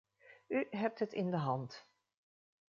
[0.47, 1.87] U hebt het in de hand.